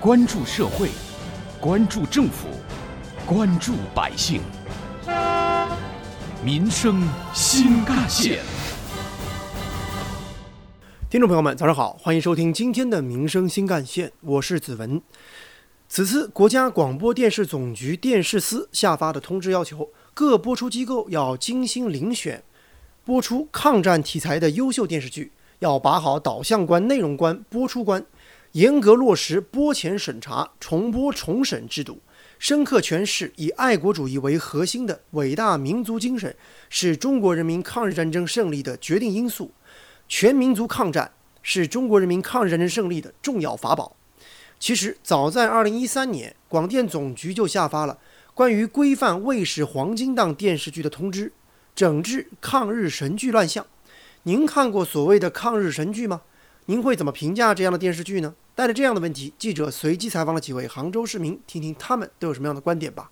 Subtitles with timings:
[0.00, 0.90] 关注社会，
[1.60, 2.46] 关注政府，
[3.26, 4.40] 关注百姓，
[6.40, 7.02] 民生
[7.34, 8.38] 新干线。
[11.10, 15.02] 听众朋友们，早上好，欢迎收听今天的《民生新干线》，我是子文。
[15.88, 22.44] 此次国家广播电视总局电视司下发的通知要求，各播出机构要精心遴选
[23.04, 28.06] 播出抗战题材的优秀电视剧，要把好导向关、内容关、播出关。
[28.58, 32.00] 严格落实播前审查、重播重审制度，
[32.40, 36.34] 深刻诠释以爱国主义为核心的伟大民族精神
[36.68, 39.52] 是中国人民抗日战争胜利的决定因素，
[40.08, 43.94] 全民族抗战是中国人民抗日战争胜利的重要法宝。
[44.58, 47.96] 其实，早在2013年，广电总局就下发了
[48.34, 51.32] 关于规范卫视黄金档电视剧的通知，
[51.76, 53.64] 整治抗日神剧乱象。
[54.24, 56.22] 您看过所谓的抗日神剧吗？
[56.66, 58.34] 您会怎么评价这样的电视剧呢？
[58.58, 63.08] 带着这样的问题，记者随机采访了几位杭州市民，听听他们都有什么样的观点吧。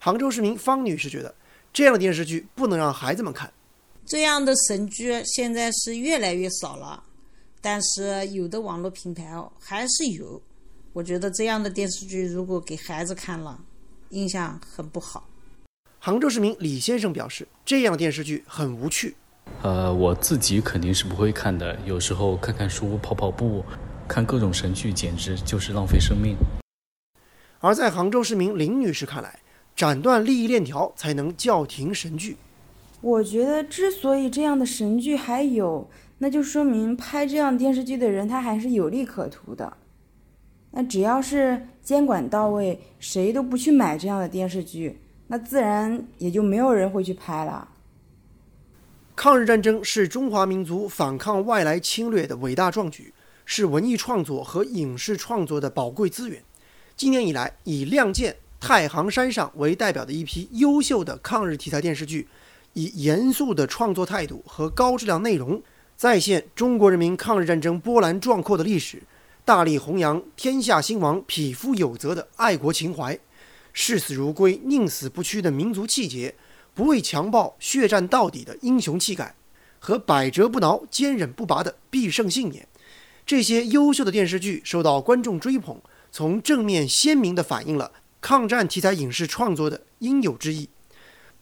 [0.00, 1.32] 杭州市民方女士觉得，
[1.72, 3.52] 这样的电视剧不能让孩子们看。
[4.04, 7.00] 这样的神剧现在是越来越少了，
[7.60, 10.42] 但是有的网络平台还是有。
[10.92, 13.56] 我觉得这样的电视剧如果给孩子看了，
[14.08, 15.28] 印象很不好。
[16.00, 19.14] 杭州市民李先生表示，这样的电视剧很无趣。
[19.62, 21.78] 呃，我自己肯定是不会看的。
[21.84, 23.62] 有时候看看书、跑跑步、
[24.06, 26.36] 看各种神剧，简直就是浪费生命。
[27.60, 29.38] 而在杭州市民林女士看来，
[29.74, 32.36] 斩断利益链条才能叫停神剧。
[33.00, 35.88] 我觉得，之所以这样的神剧还有，
[36.18, 39.76] 那就说明拍这样电视剧的人他还是有利可图的。
[40.70, 47.68] 那只要是监管到位，谁都不去买这样的电视剧，那自然也就没有人会去拍了。
[49.16, 56.42] 抗日战争是中华民族反抗外来侵略的伟大壮举，是文艺创作和影视创作的宝贵资源。
[56.96, 62.28] 今年以来，以《亮剑》《太行山上》为代表的一批优秀的抗日题材电视剧，
[62.72, 65.62] 以严肃的创作态度和高质量内容，
[65.96, 69.02] 再现中国人民抗日战争波澜壮阔的历史，
[69.44, 73.18] 大力弘扬“天下兴亡，匹夫有责”的爱国情怀，
[73.72, 76.34] 视死如归、宁死不屈的民族气节。
[76.76, 79.32] 不畏强暴、血战到底的英雄气概，
[79.78, 82.66] 和百折不挠、坚韧不拔的必胜信念，
[83.26, 85.80] 这些优秀的电视剧受到观众追捧，
[86.10, 87.90] 从正面鲜明地反映了
[88.20, 90.68] 抗战题材影视创作的应有之义。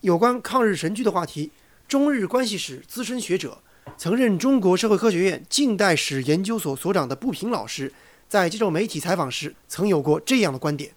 [0.00, 1.52] 有关抗日神剧的话题，
[1.86, 3.58] 中日关系史资深学者、
[3.96, 7.92] 曾任中国社会科学院近代史研究所所长的步平老师，
[8.28, 10.90] 在接受媒体采访时曾有过这样的观点：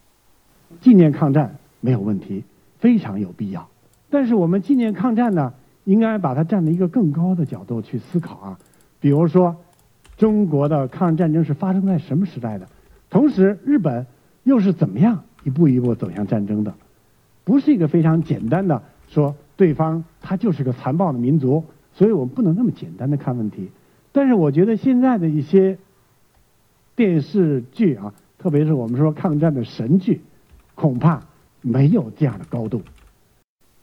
[0.81, 2.43] 纪念抗战没有问题，
[2.79, 3.69] 非常有必要。
[4.09, 5.53] 但是我们纪念抗战呢，
[5.83, 8.59] 应该把它站在一个更高的角度去思考啊。
[8.99, 9.55] 比如说，
[10.21, 12.67] 中国的抗日战争是发生在什么时代的？
[13.09, 14.05] 同时，日本
[14.43, 16.71] 又是怎么样一步一步走向战争的？
[17.43, 23.71] 不是一个非常简单的说对方他就是个残暴的民族，所以我们不能那么简单的看问题。
[24.11, 25.75] 但是我觉得现在的一些
[26.95, 30.21] 电视剧啊，特别是我们说抗战的神剧，
[30.75, 31.19] 恐怕
[31.61, 32.79] 没有这样的高度。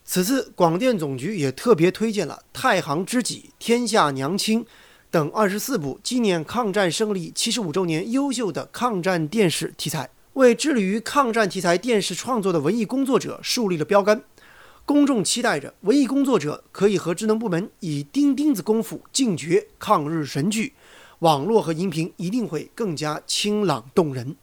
[0.05, 4.65] 此次广电总局也特别推荐了《太行知己》《天下娘亲》
[5.11, 14.23] 等二十四部纪念抗战胜利七十五周年优秀的抗战电视题材，为致力于抗战题材电视创作的文艺工作者树立了标杆。
[14.85, 20.75] 公众期待着文艺工作者可以和职能部门以钉钉子功夫进掘抗日神剧，
[21.21, 24.37] 网络和荧屏一定会更加清朗动人。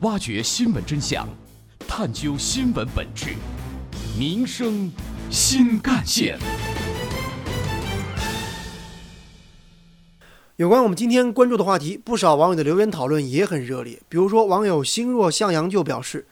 [0.00, 1.26] 挖掘新闻真相。
[1.88, 3.36] 探究新闻本质，
[4.18, 4.92] 民生
[5.30, 6.38] 新干线。
[10.56, 14.00] 有关我们今天关注的话题，不少网友的留言讨论也很热烈。
[14.08, 16.26] 比如说，网友心若向阳就表示：“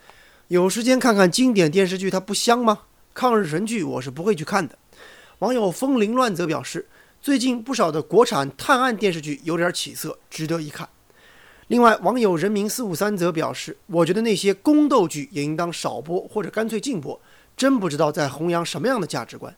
[0.49, 2.79] 有时间看看经典电视剧，它不香吗？
[3.13, 4.79] 抗日神剧我是不会去看的。”
[5.41, 6.89] 网友风铃乱则表示
[7.21, 10.89] ：“最近不少的国产探案电视剧有点起色，值得一看。”
[11.69, 17.21] 另外，网友人民四五三则表示：“我觉得那些宫斗剧也应当少播，或者干脆禁播。
[17.59, 19.55] 真不知道在弘扬什么样的价值观。”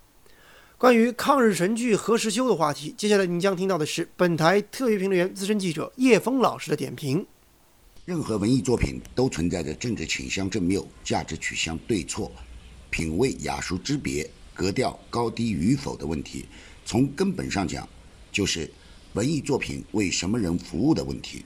[0.79, 7.27] 关于抗日神剧何时休的话题，接下来您将听到的是本台特约评论员、资深记者叶峰老师的点评。
[8.05, 12.31] 任何文艺作品都存在着政治倾向正谬、价值取向对错、
[12.91, 16.45] 品味雅俗之别、格调高低与否的问题。
[16.85, 17.89] 从根本上讲，
[18.31, 18.71] 就是
[19.15, 21.43] 文艺作品为什么人服务的问题。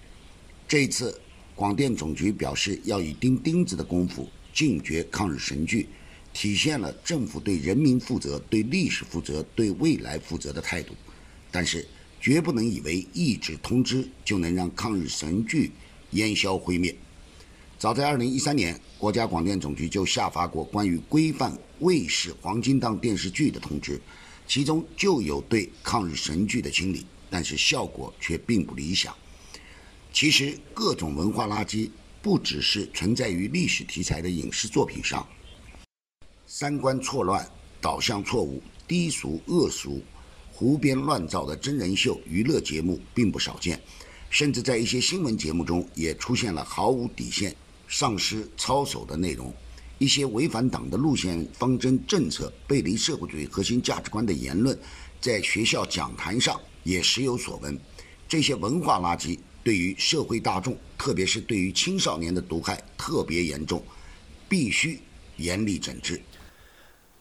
[0.66, 1.16] 这一次，
[1.54, 5.88] 广电总局表示要以钉钉子的功夫禁绝抗日神剧，
[6.32, 10.94] 体现了政府对人民负责、对历史负责、对未来负责的态度。
[11.50, 11.86] 但是，
[12.20, 15.72] 绝不能以为一纸通知就能让抗日神剧
[16.12, 16.94] 烟消灰灭。
[17.78, 24.00] 早在2013年，国家广电总局就下发过关于规范卫视黄金档电视剧的通知，
[24.46, 29.14] 其中就有对抗日神剧的清理，但是效果却并不理想。
[30.12, 31.88] 其实，各种文化垃圾
[32.20, 35.26] 不只是存在于历史题材的影视作品上，
[36.52, 37.48] 三观错乱、
[37.80, 40.02] 导向错误、低俗恶俗、
[40.50, 43.80] 胡编乱造的真人秀娱乐节目并不少见，
[44.30, 47.54] 甚至在一些新闻节目中也出现了毫无底线。
[47.88, 49.54] 丧失操守的内容，
[49.98, 54.76] 一些违反党的路线方针政策、背离社会主义核心价值观的言论，
[55.20, 57.78] 在学校讲坛上也时有所闻。
[58.28, 63.80] 这些文化垃圾对于社会大众，特别是对于青少年的毒害特别严重，
[64.48, 64.98] 必须
[65.36, 66.20] 严厉整治。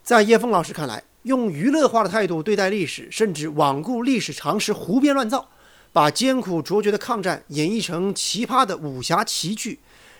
[0.10, 5.48] 在叶峰老师看来，用娱乐化的态度对待历史，甚至罔顾历史常识、胡编乱造，
[5.94, 9.78] 把艰苦卓绝的抗战演绎成奇葩的武侠奇剧。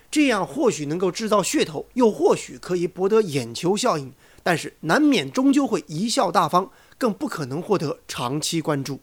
[0.08, 4.12] 这样或许能够制造噱头，又或许可以博得眼球效应，
[4.44, 9.00] 但是难免终究会贻笑大方，更不可能获得长期关注。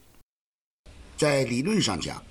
[1.18, 2.24] 在理论上讲，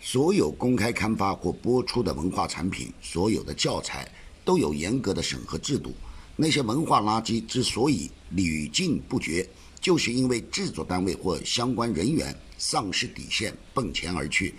[0.00, 4.08] 所有公开刊发或播出的文化产品，所有的教材
[4.44, 5.92] 都有严格的审核制度。
[6.36, 9.48] 那些文化垃圾之所以屡禁不绝，
[9.80, 14.54] 就是因为制作单位或相关人员丧失底线，奔前而去。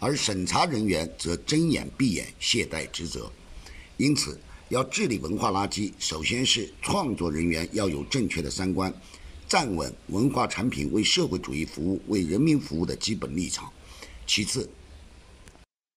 [0.00, 3.30] 而审查人员则睁眼闭眼懈怠职责，
[3.98, 4.40] 因此
[4.70, 8.90] 要治理文化垃圾，首先是创作人员要有正确的三观，
[9.46, 13.66] 站稳文化产品为社会主义服务、为人民服务的基本立场；
[14.26, 14.70] 其次，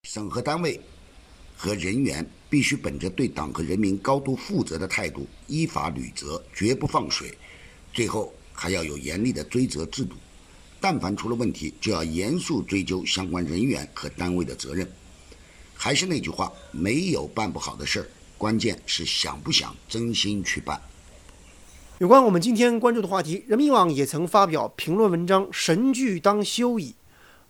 [0.04, 0.82] 审核单位
[1.64, 7.30] 和人员必须本着对党和人民高度负责的态度，依法履责，绝不放水；
[7.94, 10.18] 最后还要有严厉的追责制度。
[10.82, 14.86] 但凡出了问题，就要严肃追究相关人员和单位的责任。
[15.74, 18.08] 还是那句话，没有办不好的事儿，
[18.38, 20.82] 关键是想不想真心去办。
[22.00, 26.90] 有关我们今天关注的话题，人民网也曾发表评论文章《神剧当休矣》。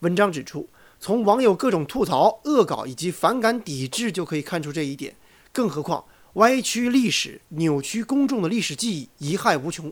[0.02, 0.70] 文章指出，
[1.04, 5.14] 从网友各种吐槽、恶搞以及反感抵制就可以看出这一点。
[5.52, 6.06] 更何况，
[6.36, 9.92] 歪曲历史、扭曲公众的历史记忆，贻害无穷。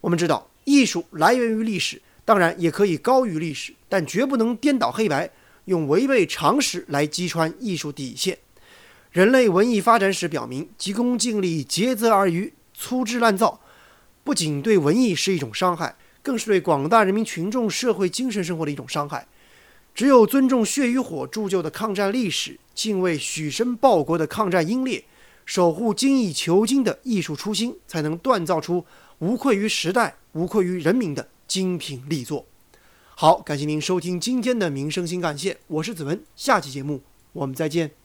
[0.00, 2.00] 我们知道，艺术来源于历史。
[2.24, 5.30] 当然也可以高于历史，但绝不能颠倒黑白，
[5.66, 8.38] 用违背常识来击穿艺术底线。
[9.10, 13.60] 人类文艺发展史表明，急功近利、竭泽而渔、粗制滥造，
[14.24, 19.26] 不仅对文艺是一种伤害，更是对广大人民群众社会精神生活的一种伤害。
[19.94, 25.04] 只有尊重血与火铸就的抗战历史，敬畏许身报国的抗战英烈，
[25.44, 28.84] 守护精益求精的艺术初心，才能锻造出
[29.18, 31.28] 无愧于时代、无愧于人民的。
[31.50, 32.46] 精品力作，
[33.16, 37.02] 好，感谢您收听今天的《民生新干线》，我是子文，下期节目
[37.32, 37.99] 我们再见。